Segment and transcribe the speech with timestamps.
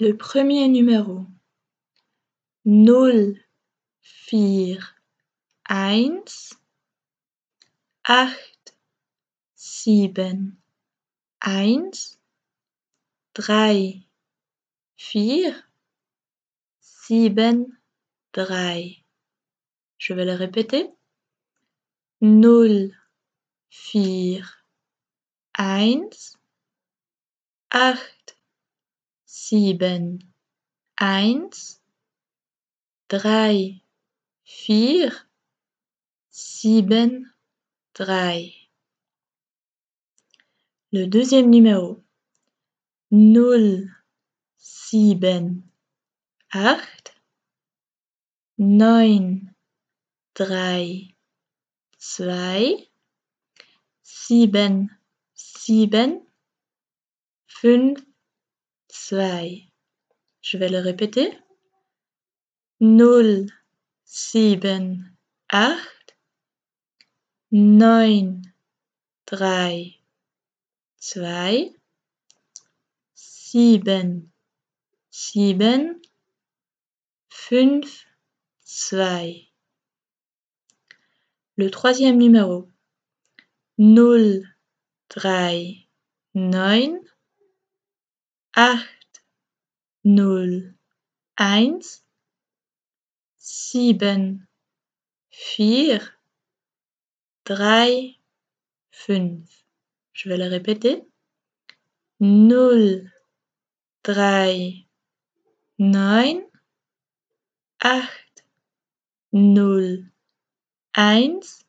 [0.00, 1.24] Le premier numéro
[2.64, 3.38] null
[4.02, 4.80] vier
[5.70, 6.58] eins
[8.02, 8.74] acht
[9.54, 10.56] sieben
[11.40, 12.18] eins
[13.34, 14.02] drei
[14.96, 15.54] vier
[16.80, 17.78] sieben
[18.32, 19.04] drei.
[19.98, 20.90] Je vais le répéter.
[22.20, 22.90] Null
[23.70, 24.42] vier
[25.56, 26.36] eins
[27.70, 28.23] acht
[29.34, 30.32] sieben.
[30.94, 31.82] Eins
[33.08, 33.82] drei
[34.44, 35.12] vier
[36.30, 37.34] sieben
[37.94, 38.54] drei.
[40.92, 42.04] Le deuxième numéro.
[43.10, 43.90] Null
[44.56, 45.68] sieben.
[46.50, 47.20] Acht
[48.56, 49.56] neun
[50.34, 51.16] drei
[51.98, 52.88] zwei.
[54.00, 54.96] Sieben
[55.34, 56.24] sieben.
[57.46, 58.13] Fünf
[58.94, 59.66] zwei.
[60.40, 61.36] Je vais le répéter.
[62.80, 63.46] Null
[64.04, 65.16] sieben
[65.48, 66.16] acht
[67.50, 68.42] neun
[69.26, 70.00] drei
[70.96, 71.74] zwei
[73.14, 74.30] sieben
[75.10, 76.00] sieben
[77.28, 78.06] fünf
[78.60, 79.48] zwei.
[81.56, 82.70] Le troisième numéro
[83.76, 84.44] null
[85.08, 85.88] drei
[86.34, 87.00] neun
[88.56, 89.22] acht
[90.02, 90.76] null
[91.34, 92.04] eins
[93.36, 94.46] sieben
[95.28, 96.00] vier
[97.42, 98.16] drei
[98.92, 99.64] fünf.
[100.12, 101.04] Je vais le répéter.
[102.20, 103.12] Null
[104.04, 104.86] drei
[105.76, 106.48] neun
[107.80, 108.44] acht
[109.32, 110.12] null
[110.92, 111.66] eins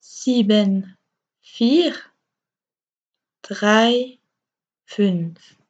[0.00, 0.96] sieben
[1.42, 1.94] vier
[3.42, 4.18] drei
[4.86, 5.61] fünf.